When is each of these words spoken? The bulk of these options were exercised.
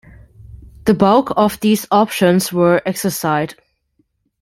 The 0.85 0.95
bulk 0.95 1.31
of 1.37 1.59
these 1.59 1.85
options 1.91 2.51
were 2.51 2.81
exercised. 2.87 3.53